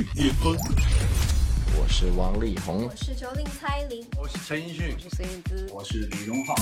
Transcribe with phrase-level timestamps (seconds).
[0.00, 0.56] 最巅峰。
[1.76, 6.54] 我是王力宏，我是九零蔡琳，我是陈奕迅，我是孙燕姿，我是李荣浩。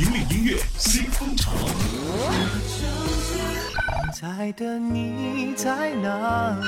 [0.00, 1.52] 引领音乐新风潮。
[4.12, 6.66] 在的你在哪里？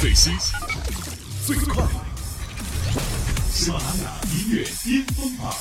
[0.00, 0.32] 最新
[1.46, 1.84] 最快，
[3.52, 5.54] 喜马拉雅音乐巅峰榜。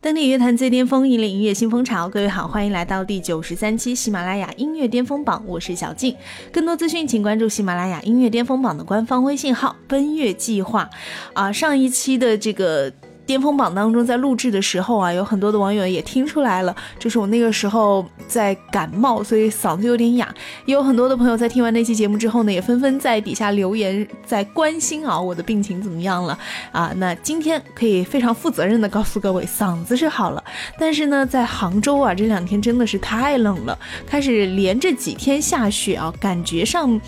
[0.00, 2.08] 登顶乐坛最巅峰，引领音乐新风潮。
[2.08, 6.14] 各位好，欢迎来到第九十三期喜马拉雅音乐巅峰榜，我是小静。
[6.52, 10.88] 更多资讯，请关注喜马拉雅音乐巅峰榜的官方微信号“奔月计划”。
[11.34, 12.92] 啊，上一期的这个。
[13.28, 20.34] 巅峰榜当中，在录制的时候啊，有很多的网友也听出来了，就是我那个时候在感冒，所以嗓子有点哑。
[20.64, 26.38] 也有很多的朋友在听完那期节目之后呢，也纷纷在底下留言，在关心啊我的病情怎么样了
[26.72, 26.90] 啊。
[26.96, 30.42] 那今天可以非常负责任的告诉各位，嗓子是好了，
[30.78, 36.98] 但是呢，在杭州啊这两天真的是太冷了，开始连着几天下雪啊，感觉上。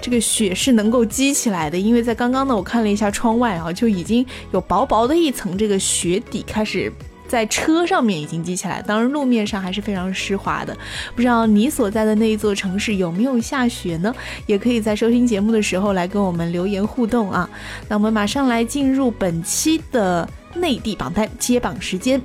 [0.00, 6.90] 这个雪是能够积起来的，因为在刚刚呢，我看了一下窗外啊，就已经有薄薄的一层这这个雪底开始
[7.28, 10.74] 在车上面已经积起来，当然路面上还是非常湿滑的。
[11.14, 14.14] 不知道你所在的那一座城市有没有下雪呢？
[14.46, 17.46] 也可以在收听节目的时候来跟我们留言互动啊。
[17.86, 20.26] 那我们马上来进入本期的。
[20.54, 22.20] 内地榜单接榜时间，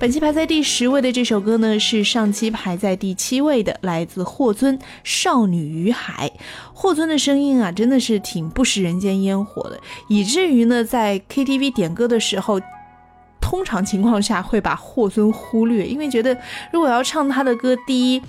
[0.00, 6.28] 本期排在第十位的这首歌呢，是上期排在第七位的，来自霍尊《少女与海》。
[6.74, 12.60] 霍尊的声音啊，真的是挺不食人间烟火的，以至于呢，在 KTV 点歌的时候，
[13.48, 16.36] 通常情况下会把霍尊忽略，因为觉得
[16.70, 18.22] 如果要唱他的歌，第一。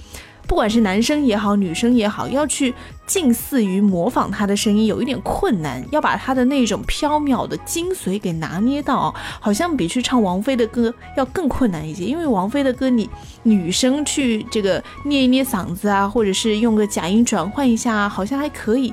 [0.47, 2.73] 不管是男生也好，女生也好，要去
[3.05, 5.85] 近似于模仿他的声音，有一点困难。
[5.91, 12.03] 要把他的那种飘渺的精髓给拿捏到，好像比去唱王菲的歌要更困难一些。
[12.03, 13.07] 因为王菲的歌，你
[13.43, 18.91] 女生去这个捏一捏嗓子啊，或者是用个假音转换一下，好像还可以。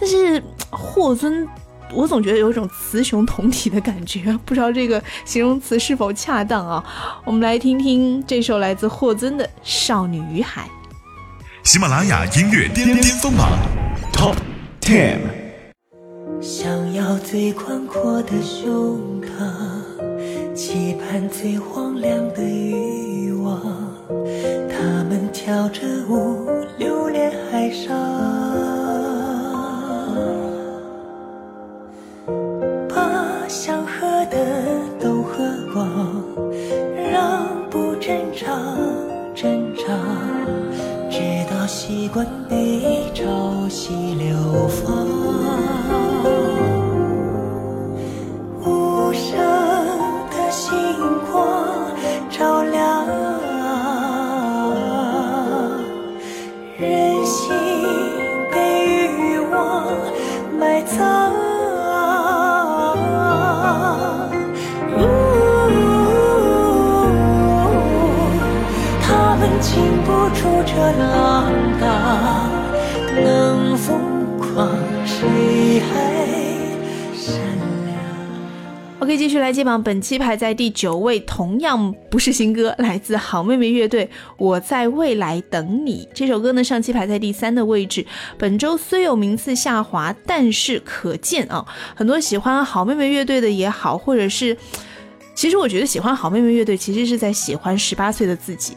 [0.00, 1.46] 但是霍尊，
[1.92, 6.84] 我总觉得有一种雌雄同体的感觉，不知道这个形容词是否恰当啊？
[7.24, 10.62] 我们来听听这首来自霍尊的《少女与海》。
[11.62, 13.50] 喜马拉雅音乐巅巅峰榜
[14.12, 14.36] Top
[14.80, 15.18] Ten。
[16.40, 23.60] 想要最宽阔的胸膛，期盼最荒凉的欲望。
[24.68, 26.48] 他们跳着舞，
[26.78, 27.88] 留恋海上，
[39.34, 39.84] 挣扎
[41.10, 41.56] 直到。
[41.66, 43.24] 习惯被潮
[43.68, 45.05] 汐流放，
[79.16, 79.82] 继续来接榜。
[79.82, 84.04] 本期排在第九位，同样不是新歌，来自好妹妹乐队
[84.36, 88.04] 《我在未来等你》这首歌呢，上期排在第三的位置。
[88.36, 94.56] 本周虽有名次下滑，但是可见啊，很多喜欢好妹妹乐队的也好，或者是，
[95.34, 98.74] 其实我觉得喜欢好妹妹乐队，其实是在喜欢十八岁的自己。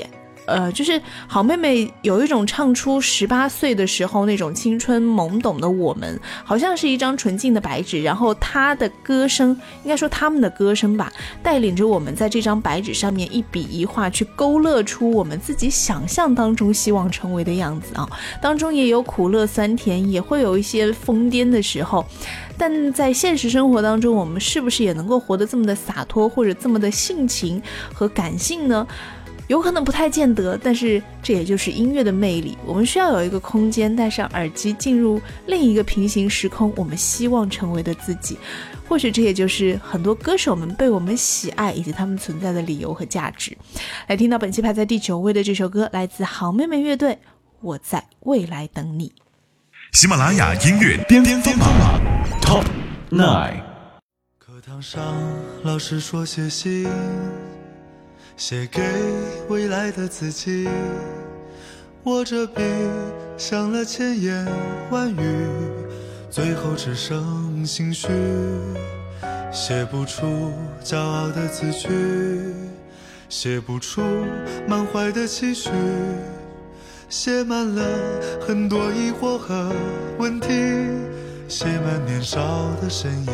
[0.50, 9.50] 呃，就是好妹妹有一种唱出十八岁的时候那种青春懵懂的我们，好像是一张纯净的白纸，然后她的歌声，
[9.84, 11.12] 应该说他们的歌声吧，
[11.44, 18.10] 带领着我们在这张白纸上面一笔一画去勾勒出我们自己想象当中希望成为的样子啊。
[18.42, 22.06] 当中也有苦乐酸甜，也会有一些疯癫的时候，
[22.58, 27.62] 但在现实生活当中，我们是不是也能够活得这么的洒脱，或者这么的性情
[27.94, 28.88] 和感性呢？
[29.50, 32.56] 有可能不太见得，但是这也就是音乐的魅力。
[32.64, 38.38] 我们需要有一个空间，戴上耳机，进入另一个平行时空，我们希望成为的自己。
[38.88, 43.58] 或许这也就是很多歌手们被我们喜爱以及他们存在的理由和价值。
[44.06, 47.14] 来听到本期排在第九位的这首歌，来自好妹妹乐队，
[47.62, 49.10] 《我在未来等你》。
[49.94, 52.00] 喜马拉雅音乐巅巅峰榜
[52.40, 52.66] Top
[53.10, 53.64] Nine。
[54.38, 55.02] 课堂上，
[55.64, 56.88] 老师说写信。
[58.40, 58.82] 写给
[59.50, 60.66] 未来的自己，
[62.06, 62.64] 握着笔
[63.38, 64.48] 想了千言
[64.90, 65.46] 万语，
[66.32, 68.08] 最后只剩心虚，
[69.52, 71.90] 写不出骄傲的字句。
[73.28, 74.02] 写不出
[74.68, 75.70] 满怀的期许，
[77.10, 77.84] 写满了
[78.40, 79.70] 很多疑惑和
[80.18, 80.48] 问题，
[81.50, 82.40] 写满年少
[82.82, 83.34] 的身影。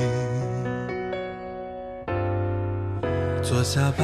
[3.41, 4.03] 坐下吧，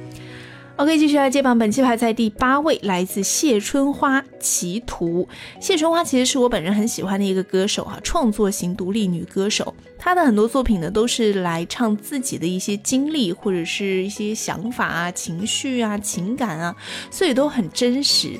[0.81, 5.23] OK，继续来接榜，本期排在第八位，来自谢春花《歧途》。
[5.63, 9.75] 谢春花其实是我本人很喜欢的一个歌手啊，创作型独立女歌手。
[9.99, 16.75] 她的很多作品呢，都是来唱自己的一些经历，或者是一些想法啊、情绪啊、情感啊，
[17.11, 18.31] 所以都很真实。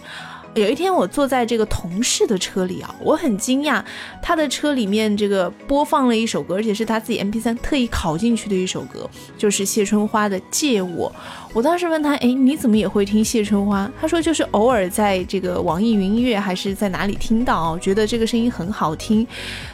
[0.53, 3.81] 有一天，我坐在这个同事的车里啊，我很惊讶，
[4.21, 11.09] 他的车里面这个播放了一首歌，而且是他自己 MP3 特意拷进去的一首歌，就是谢春花的《借我》。
[11.53, 13.89] 我当时问他，哎，你怎么也会听谢春花？
[14.01, 19.25] 他说就是偶尔在这个网易云音乐还是在哪里听到，觉得这个声音很好听，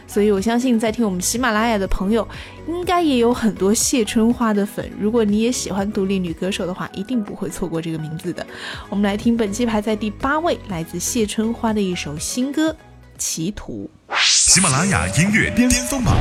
[0.08, 2.28] 所以我相信在听我们喜马拉雅的朋友，
[2.68, 4.90] 应该也有很多谢春花的粉。
[5.00, 8.46] 如果你也喜欢独立女歌手的话，一定不会错过这个名字的。
[8.90, 12.72] 我们来听本期排在第八位，来自谢春花的一首新歌
[13.18, 13.90] 《歧途》。
[14.20, 16.16] 喜马拉雅音乐巅峰榜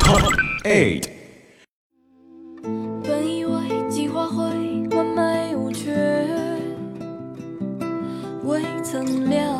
[0.00, 0.22] Top
[0.64, 1.04] Eight。
[3.04, 3.60] 本以为
[3.90, 4.42] 计划会
[4.96, 5.92] 完美无缺，
[8.44, 9.51] 未曾料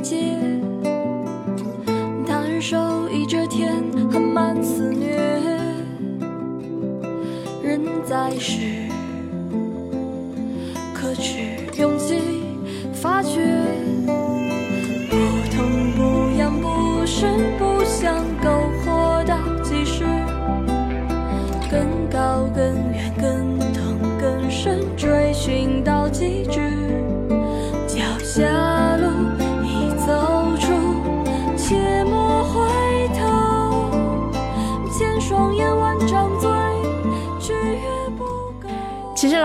[0.00, 0.16] 一劫。
[2.26, 5.14] 他日手一遮天，含满肆虐，
[7.62, 8.88] 人在世，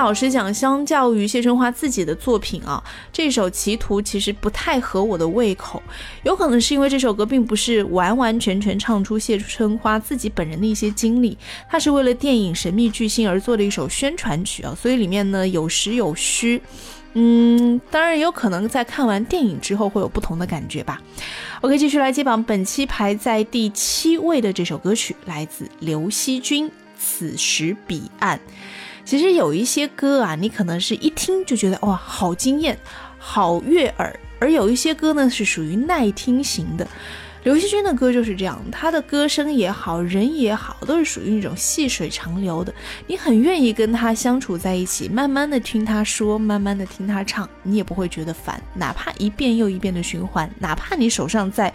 [0.06, 5.82] 老实讲，相较于谢春花自己的作品啊，这首《歧途》其实不太合我的胃口。
[6.22, 11.36] 有可能是因为这首歌并不是完完全全唱出谢春花自己本人的一些经历，
[11.68, 16.62] 它是为了电影《神秘巨星》而做的一首宣传曲啊，所以里面呢有实有虚。
[17.14, 21.02] 嗯，当然也有可能在看完电影之后会有不同的感觉吧。
[21.62, 28.38] OK，继续来接榜，本期排在第七位的这首歌曲来自刘惜君《此时彼岸》。
[29.04, 32.76] 其实有一些歌啊，你可能是一听就觉得哇，好惊艳，
[33.20, 36.88] 好悦耳；而有一些歌呢，是属于耐听型的。
[37.44, 42.74] 刘惜君的歌就是这样，她的歌声也好，人也好，都是属于那种细水长流的。
[43.06, 48.60] 你很愿意跟她相处在一起，慢慢的听她说，慢慢的听她唱，你也不会觉得烦。
[48.74, 51.72] 哪怕一遍又一遍的循环，哪怕你手上在，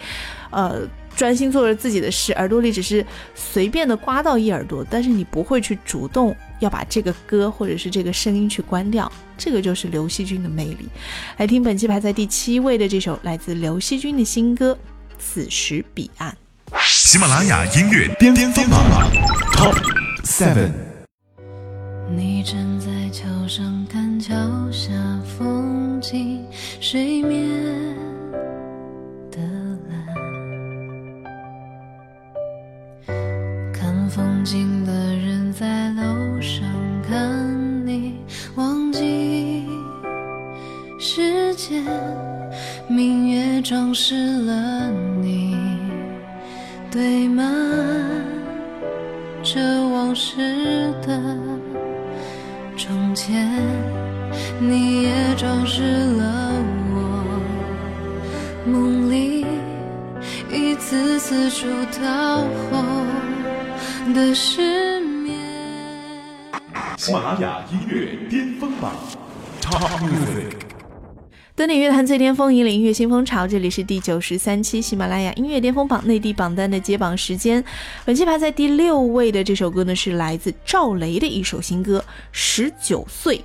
[0.50, 0.82] 呃。
[1.16, 3.04] 专心做着自己的事，耳朵里只是
[3.34, 10.88] 随便的刮到一耳朵，但是你不会去主动要把这个歌或者是这个声音去关掉，这个就是刘惜君的魅力。
[11.36, 14.72] 来听本期排在第七位的这首来自刘惜君的新歌
[15.18, 16.30] 《此时彼岸》。
[16.86, 19.10] 喜马拉雅音乐巅峰榜
[19.52, 19.76] Top
[20.24, 20.70] Seven。
[22.16, 24.34] 你站在桥上看桥
[24.70, 24.90] 下
[25.38, 26.44] 风景，
[26.80, 27.48] 水面
[29.30, 29.38] 的
[29.88, 29.99] 蓝。
[34.10, 36.02] 风景的人在楼
[36.40, 36.64] 上
[37.08, 38.16] 看你，
[38.56, 39.64] 忘记
[40.98, 41.84] 时间，
[42.88, 44.90] 明月装饰了
[45.22, 45.56] 你，
[46.90, 47.48] 堆满
[49.44, 51.36] 这往事的。
[52.76, 53.48] 从前，
[54.58, 55.82] 你也装饰
[56.16, 56.52] 了
[56.92, 57.40] 我
[58.66, 59.46] 梦里
[60.52, 62.38] 一次次出逃
[62.72, 62.82] 后
[64.12, 65.38] 的失眠。
[66.96, 68.94] 喜马拉雅音乐巅峰榜
[69.60, 70.54] Top Music。
[71.54, 73.46] 登顶乐坛最巅峰，引领音乐新风潮。
[73.46, 77.62] 这里是第九十三期喜马拉雅音乐巅峰榜内地榜单的揭榜时间。
[78.04, 82.02] 本期排在第六位的这首歌呢，是来自赵雷的一首新歌
[82.32, 83.36] 《十九岁》。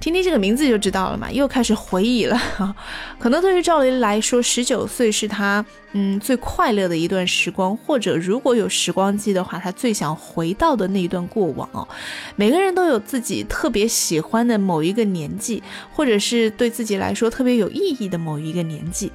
[0.00, 2.40] 听听这个名字就知道了嘛，又开始回忆了。
[3.20, 11.86] 可能对于赵雷来说，十九岁是他嗯最快乐的一段时光，或者如果有时光机的话，他最想回到的那一段过往哦。
[12.34, 19.12] 每个人都有自己特别喜欢的某一个年纪，或者是对自己来说特别有意义的某一个年纪。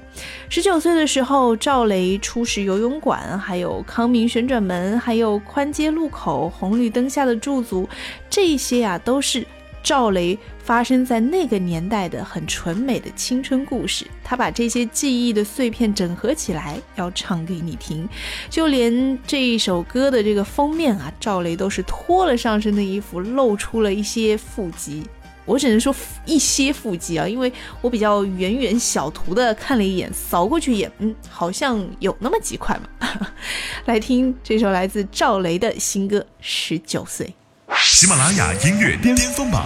[0.49, 7.89] 十九岁的时候，赵雷初识游泳馆，还有康明旋转门，还有宽街路口、红绿灯下的驻足，
[8.29, 9.43] 这些呀都是。
[9.85, 18.09] 赵雷发生在那个年代的很纯美的青春故事，他把这些记忆的碎片整合起来，要唱给你听。
[18.49, 25.03] 就连这一首歌的这个封面啊，赵雷都是脱了上身的衣服，露出了一些腹肌。
[25.45, 25.93] 我只能说
[26.25, 33.27] 一些腹肌啊，因为我比较远远小图的看了一眼，扫过去也嗯，好像有那么几块嘛。
[33.85, 37.27] 来听这首来自赵雷的新歌《十九岁》。
[37.73, 39.65] 喜马拉雅音乐巅峰榜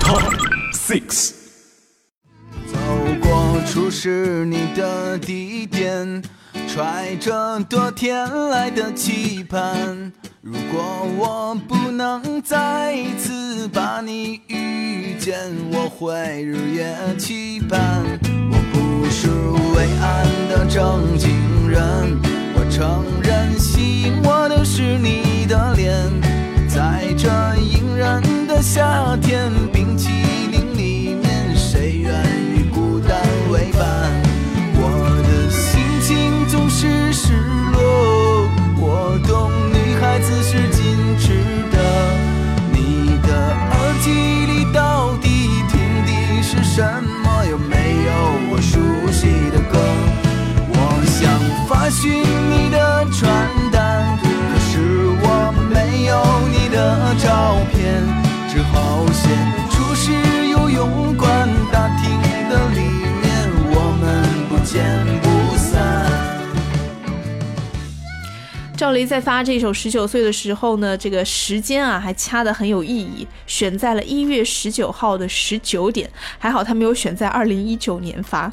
[0.00, 0.22] Top
[0.72, 1.32] Six。
[2.66, 2.78] 走
[3.22, 6.22] 过初识你的地点，
[6.68, 10.12] 揣着多天来的期盼。
[10.42, 18.04] 如果我不能再一次把你遇见，我会日夜期盼。
[18.50, 19.28] 我不是
[19.74, 21.80] 伟岸的正经人，
[22.54, 26.33] 我承认吸引我的是你的脸。
[27.24, 30.10] 在这隐忍的夏天，冰淇
[30.50, 32.12] 淋里面，谁愿
[32.54, 33.18] 与孤单
[33.50, 34.12] 为伴？
[34.76, 37.32] 我的心情总是失
[37.72, 41.32] 落，我懂女孩子是矜持
[41.72, 41.78] 的。
[42.70, 43.32] 你的
[43.70, 44.10] 耳机
[44.44, 46.82] 里到底听的是什
[47.22, 47.46] 么？
[47.46, 48.12] 有没有
[48.50, 48.78] 我熟
[49.10, 49.78] 悉的歌？
[50.68, 53.63] 我想发讯你的传。
[56.84, 58.02] 的照片，
[58.46, 59.30] 只好写
[59.70, 60.12] 初识
[60.48, 62.80] 游泳馆大厅的里
[63.22, 64.04] 面，我们
[64.50, 64.84] 不见
[65.22, 65.72] 不散。
[68.76, 78.52] 赵雷在发这首《十九岁》的时候呢，这个时间啊还掐得很有意义，选在了一月十九号的十九点，还好他没有选在二零一九年发。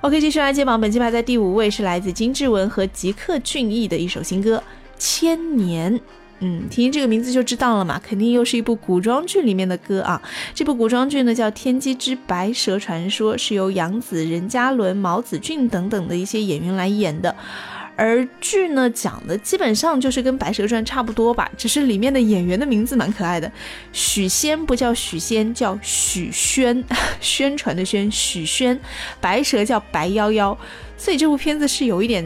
[0.00, 4.56] OK，继续来接榜，本期排在第五位是来自金志文和吉克隽逸的一首新歌
[4.98, 5.92] 《千年》。
[6.40, 10.22] 嗯，听听这个名字就知道了嘛，肯定又是一部古装剧里面的歌啊。
[10.54, 17.34] 这部古装剧呢叫《天机之白蛇传说》，是由杨紫、任嘉伦、毛子俊等等的一些演员来演的。
[17.96, 23.50] 而剧呢讲的基本上就是跟《白蛇传》差不多吧，只是里面的演员的名字蛮可爱的。
[23.92, 26.84] 许仙不叫许仙，叫许宣，
[27.20, 28.78] 宣传的宣，许宣。
[29.20, 30.56] 白蛇叫白夭夭，
[30.96, 32.24] 所以这部片子是有一点。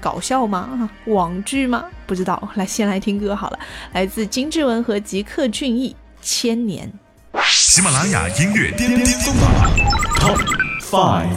[0.00, 0.90] 搞笑吗？
[1.06, 1.84] 网剧吗？
[2.06, 2.48] 不知道。
[2.54, 3.58] 来，先来听歌好了，
[3.92, 5.90] 来自金志文和吉克隽逸，
[6.22, 6.92] 《千年》。
[7.44, 9.50] 喜马拉雅音乐巅巅峰榜
[10.18, 10.38] Top
[10.82, 11.36] Five。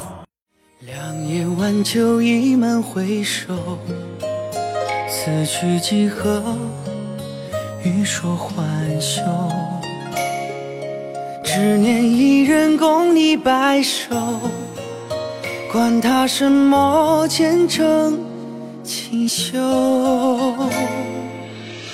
[0.80, 3.78] 两眼晚秋一门回首，
[5.08, 6.58] 此去几何？
[7.84, 9.22] 欲说还休。
[11.44, 14.40] 只念一人共你白首，
[15.72, 18.31] 管他什么前程。
[18.84, 19.60] 清秀，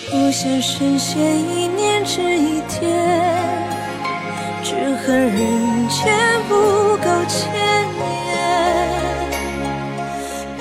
[0.10, 2.89] 不羡神仙一念值一天，
[4.63, 6.15] 只恨人间
[6.48, 6.56] 不
[6.98, 7.51] 够千
[7.98, 8.00] 年。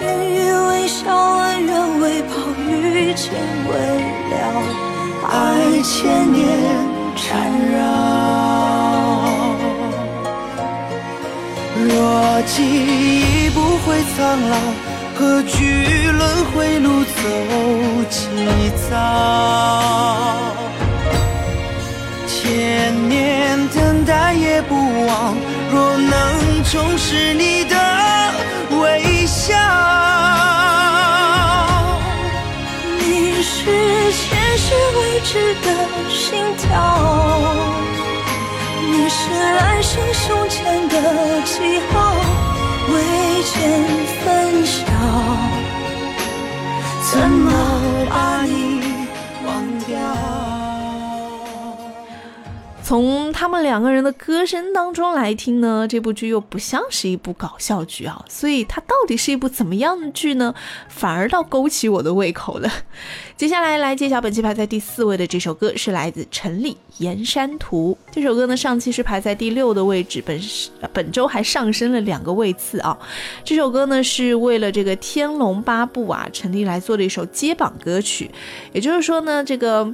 [0.03, 0.05] 云
[0.35, 0.35] 雨
[0.69, 2.29] 微笑，恩怨未报，
[2.69, 3.33] 遇见
[3.69, 3.73] 未
[4.33, 4.35] 了，
[5.31, 5.33] 爱
[5.83, 6.39] 千年
[7.15, 7.25] 缠
[7.71, 7.75] 绕。
[11.89, 14.17] 若记忆不会苍
[14.51, 14.86] 老。
[15.19, 17.11] 何惧轮回路走
[18.11, 18.29] 几
[18.91, 18.93] 遭？
[22.27, 24.75] 千年等待也不
[25.07, 25.35] 忘。
[25.73, 27.75] 若能重拾你的
[28.79, 29.55] 微笑，
[32.99, 33.65] 你是
[34.13, 35.67] 前世未知的
[36.11, 36.69] 心跳，
[38.83, 40.95] 你是来生胸前的
[41.47, 41.95] 记号，
[42.89, 43.85] 未见
[44.23, 44.85] 分晓。
[47.11, 47.51] 怎么
[48.11, 48.76] 把你
[52.87, 60.55] 从他们两个人的歌声当中来听呢，这部剧又不像是一部搞笑剧啊，所以它到底是一部怎么样的剧呢？
[60.89, 62.71] 反而倒勾起我的胃口了。
[63.37, 67.99] 接下来来揭晓本期排在第四位的这首歌是来自陈粒《岩山图》。
[68.13, 70.41] 这首歌呢，上期是排在第六的位置，本
[70.93, 72.97] 本周还上升了两个位次啊。
[73.43, 78.31] 这首歌呢，是为了这个《天龙八部》啊，陈粒来做的一首接榜歌曲。
[78.73, 79.93] 也就是说呢，这个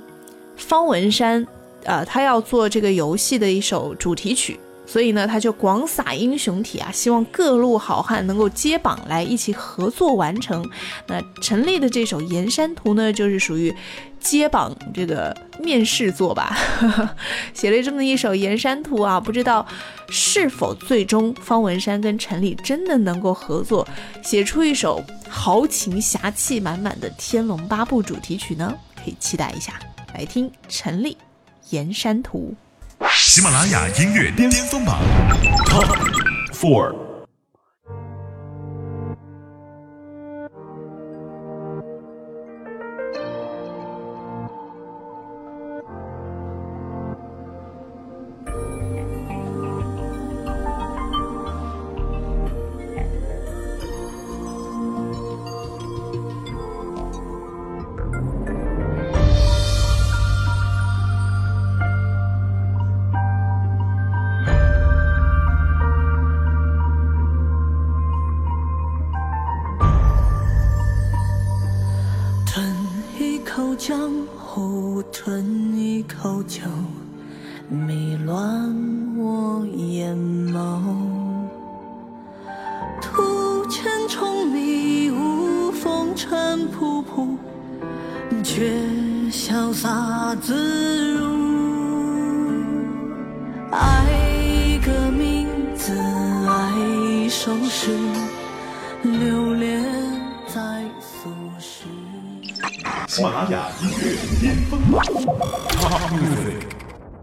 [0.56, 1.46] 方文山
[1.84, 4.58] 呃，他要做这个游戏的一首主题曲。
[4.84, 10.68] 所以呢，他就广撒英雄体啊，希望各路好汉能够接榜来一起合作完成。
[11.06, 13.74] 那陈立的这首《岩山图》呢，就是属于
[14.20, 16.54] 接榜这个面试作吧，
[17.54, 19.64] 写了这么一首《岩山图》啊，不知道
[20.10, 23.86] 是否最终方文山跟陈立真的能够合作，
[24.22, 28.74] 写出一首豪情侠气满满的《天龙八部》主题曲呢？
[28.96, 29.80] 可以期待一下，
[30.14, 31.14] 来听陈立
[31.72, 32.54] 《岩山图》。
[33.10, 35.00] 喜马拉雅音乐巅峰榜
[35.66, 35.86] Top
[36.52, 37.11] Four。
[73.42, 73.98] 一口江
[74.38, 76.60] 湖，吞一口酒，
[77.68, 78.72] 迷乱
[79.16, 80.80] 我眼眸。
[83.00, 87.36] 途千重迷雾，风尘仆仆，
[88.44, 88.70] 却
[89.28, 91.26] 潇洒自如。
[93.72, 94.06] 爱
[94.54, 95.92] 一个名字，
[96.46, 97.90] 爱一首诗，
[99.02, 100.01] 留恋。
[103.12, 105.04] 喜马拉雅音乐巅峰榜。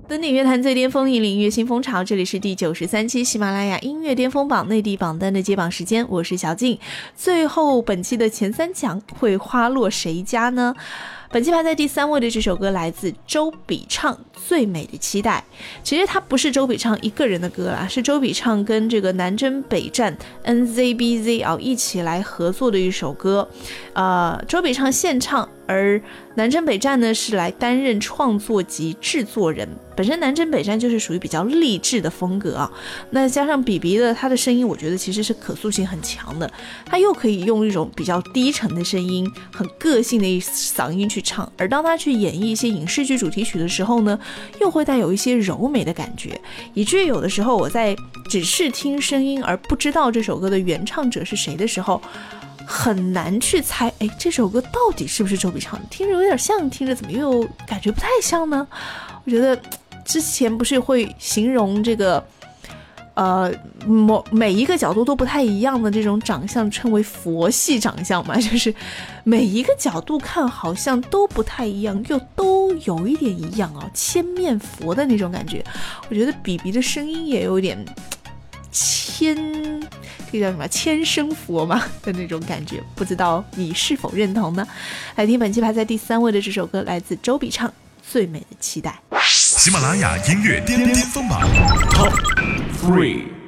[0.07, 2.03] 登顶乐坛最巅峰，引领乐新风潮。
[2.03, 6.77] 这里是第九十三期喜马拉雅音乐巅峰榜内地榜单的揭榜时间，我是小静。
[7.15, 10.75] 最后本期的前三强会花落谁家呢？
[11.31, 14.13] 本期排在第三位的这首歌来自周笔畅，
[14.47, 15.43] 《最美的期待》。
[15.83, 23.47] 其实它不是周笔畅一个人的歌啦，是周笔畅跟这个南征北战 NZBZ 啊一起来合作的一首歌。
[23.93, 25.47] 呃，周笔畅现唱。
[25.71, 26.01] 而
[26.33, 29.69] 南征北战呢，是来担任创作及制作人。
[29.95, 32.71] 本身南征北战就是属于比较励志的风格啊，
[33.11, 36.51] 那加上比比的他的声音，我觉得其实是可塑性很强的。
[36.87, 41.47] 他又可以用一种比较低沉的声音，很个性的一嗓音去唱。
[41.55, 44.19] 而当他去演绎一些影视剧主题曲的时候呢，
[44.59, 46.39] 又会带有一些柔美的感觉，
[46.73, 47.95] 以至于有的时候我在
[48.29, 52.01] 只是听声音而不知道这首歌的原唱者是谁的时候。
[52.71, 55.81] 很难去猜，哎，这首歌到底是不是周笔畅？
[55.89, 58.67] 听着有点像，听着怎么又感觉不太像呢？
[59.25, 59.59] 我觉得
[60.05, 62.23] 之前不是会形容这个，
[63.19, 63.53] 呃，
[63.85, 68.33] 某每一个角度都不太一样的这种长相称为佛系长相嘛？
[68.39, 68.73] 就是
[69.25, 75.61] 每一个角度看好像都不太一样，又都有一点一样啊，千面佛的那种感觉。
[76.07, 77.77] 我觉得比比的声音也有点
[78.71, 79.35] 千。
[80.31, 84.65] 这叫什么千声佛嘛的那种感觉，不知道你是否认同呢？
[85.17, 87.67] 来听本期排在第三位的这首歌，来自周笔畅，
[88.09, 88.97] 《最美的期待》。
[89.21, 91.41] 喜马拉雅音乐巅巅峰榜
[91.89, 93.38] Top Three。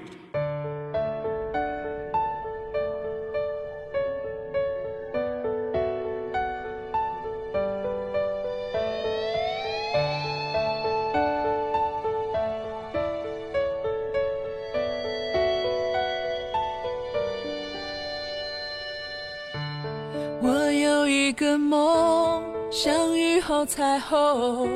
[23.74, 24.68] 彩虹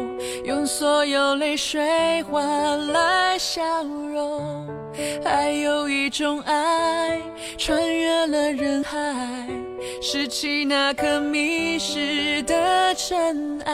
[0.45, 4.65] 用所有泪水换来笑容，
[5.21, 7.21] 还有一种爱
[7.57, 8.97] 穿越了人海，
[10.01, 13.73] 拾起那颗迷失的尘埃。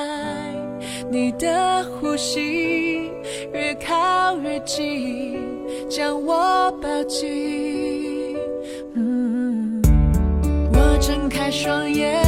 [1.11, 3.11] 你的呼吸
[3.53, 5.39] 越靠越近，
[5.87, 8.35] 将我抱紧。
[8.95, 9.79] 嗯
[10.73, 12.19] 我睁开双眼，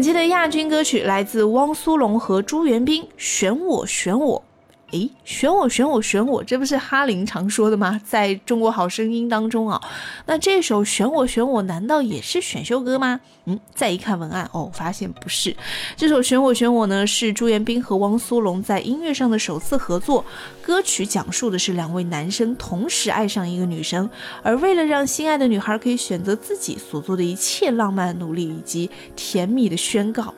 [0.00, 4.42] 本期的亚军歌曲来自汪苏泷和朱元冰，《选我选我》。
[4.92, 8.00] 诶，选我选我选我，这不是哈林常说的吗？
[8.04, 9.80] 在中国好声音当中啊，
[10.26, 13.20] 那这首选我选我难道也是选秀歌吗？
[13.46, 15.56] 嗯，再一看文案哦，发现不是。
[15.96, 20.24] 这首选我选我呢，是朱元彬和汪苏泷在音乐上的首次合作。
[20.62, 24.08] 歌曲讲述的是两位男生同时爱上一个女生，
[24.42, 30.34] 而为了让心爱的女孩可以选择自己所做的一切浪漫努力以及甜蜜的宣告。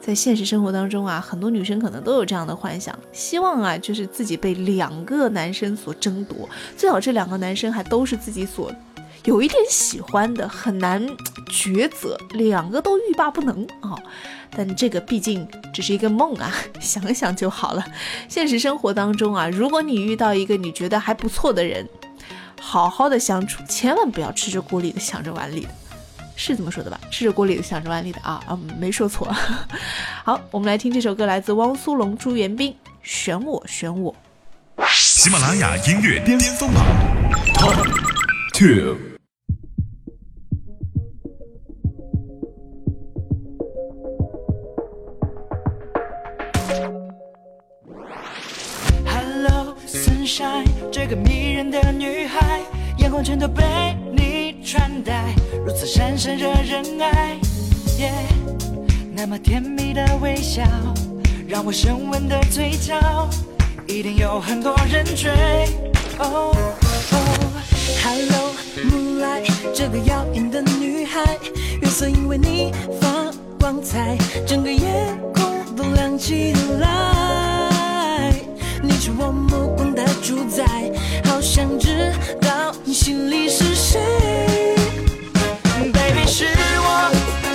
[0.00, 8.72] 在现实生活当中啊，很多女生可能都有这样的幻想，希望啊，就是自己被两个男生所争夺，最好这两个男生还都是自己所
[9.24, 11.04] 有一点喜欢的，很难
[11.50, 13.94] 抉择，两个都欲罢不能啊。
[14.50, 17.84] 但这个毕竟只是一个梦啊， 想想就好了。
[18.28, 21.86] 现实生活当中啊，如果你遇到一个你觉得还不错的人，
[22.58, 25.68] 好好的相处，千万不要吃着锅里的想着碗里的。
[26.40, 26.98] 是这么说的吧？
[27.10, 29.26] 吃着锅里的想着碗里的啊啊，没说错。
[30.24, 32.72] 好，我们来听这首歌，来自汪苏泷、朱元冰，
[33.02, 34.14] 《选我选我》。
[34.88, 36.84] 喜马拉雅音乐巅峰榜
[37.54, 37.84] Top
[38.54, 38.96] Two。
[49.04, 52.60] Hello Sunshine，这个迷人的女孩，
[52.98, 53.64] 阳光全都被
[54.12, 55.34] 你穿戴，
[55.68, 57.36] 如此闪闪惹人爱。
[57.98, 58.10] 耶，
[59.12, 60.62] 那么甜蜜的微笑，
[61.46, 63.28] 让我升温的嘴角，
[63.86, 65.30] 一定有很多人追。
[66.20, 66.56] 哦
[67.12, 67.16] 哦
[68.02, 71.36] ，Hello Moonlight，这个耀眼的女孩，
[71.82, 74.80] 月色因为你发光彩，整个夜
[75.34, 78.32] 空都亮起来。
[78.82, 80.64] 你是我目光的主宰，
[81.26, 84.00] 好想知道你心里是谁。
[86.28, 87.47] 是我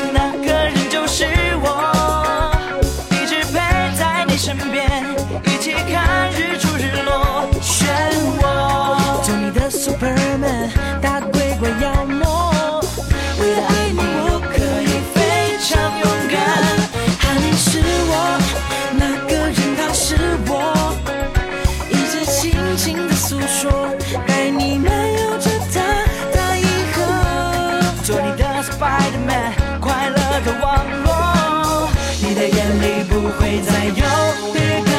[28.84, 31.90] Spiderman，快乐的网络，
[32.22, 34.04] 你的眼里不会再有
[34.52, 34.92] 别个。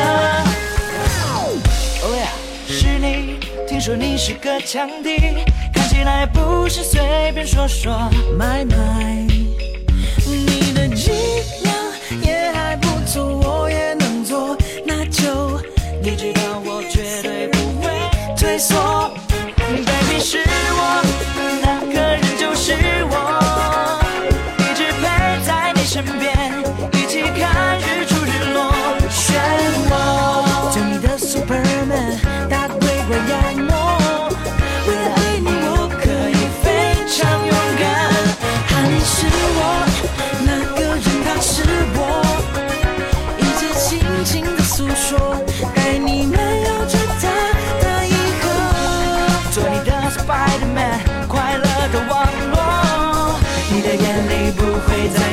[2.03, 2.33] Oh yeah，
[2.67, 5.45] 是你，听说你是个强敌，
[5.75, 7.93] 看起来不是随便说说。
[8.39, 9.29] My my，
[10.25, 11.13] 你的伎
[11.63, 11.75] 俩
[12.23, 15.61] 也还不错，我也能做，那就
[16.03, 17.93] 你知道我绝对不会
[18.35, 19.13] 退缩。
[54.93, 55.24] 里不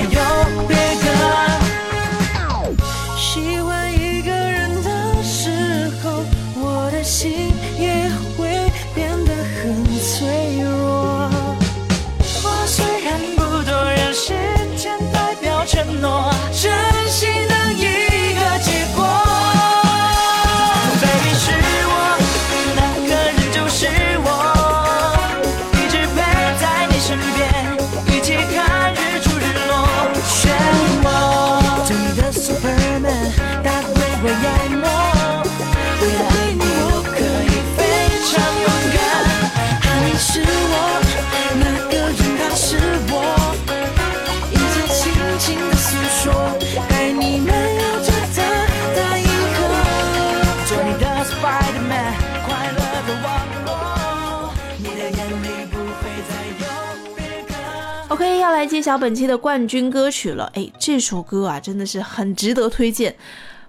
[58.11, 60.51] OK，要来揭晓本期的冠军歌曲了。
[60.53, 63.15] 哎，这首歌啊，真的是很值得推荐。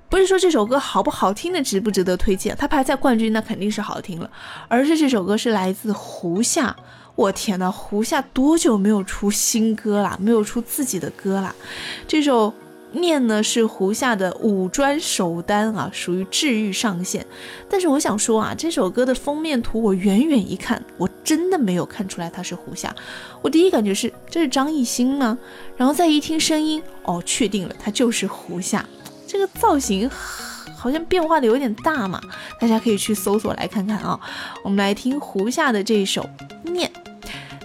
[0.09, 4.28] 不是说这首歌好不好听的值不值得推荐，它排在冠军那肯定是好听了，
[4.66, 6.74] 而是这首歌是来自胡夏。
[7.14, 10.18] 我天呐，胡夏多久没有出新歌啦？
[10.20, 11.55] 没有出自己的歌啦？
[12.09, 12.52] 这首
[12.92, 17.26] 念呢是胡夏的五专首单啊，属于治愈上线。
[17.68, 22.94] 但是我想说啊，这首歌的封面图我远远一看，我真的没有看出来他是胡夏。
[23.40, 25.38] 我第一感觉是这是张艺兴吗？
[25.76, 28.85] 然后再一听声音，哦，确定了，他就是胡夏。
[29.26, 30.11] 这个造型
[30.76, 32.20] 好像变化的有点大嘛，
[32.61, 34.20] 大家可以去搜索来看看啊。
[34.62, 36.28] 我们来听胡夏的这一首
[36.70, 36.90] 《念》。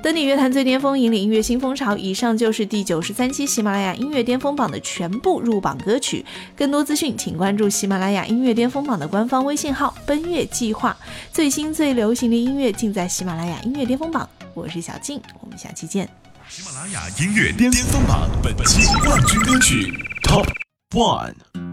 [0.03, 1.97] 登顶乐坛最巅峰，引领音乐新风潮。
[1.97, 6.23] 以上就是第九十三期喜马拉雅音乐巅峰榜的全部入榜歌曲。
[6.55, 10.95] 更多资讯，请关注喜马拉雅音乐巅峰榜的官方微信号“奔月计划”。
[11.33, 14.29] 最新最流行的音乐尽在喜马拉雅音乐巅峰榜。
[14.53, 16.07] 我是小静，我们下期见。
[16.47, 19.91] 喜马拉雅音乐巅峰榜本期冠军歌曲
[20.23, 20.47] Top
[20.91, 21.66] One。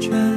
[0.00, 0.29] 全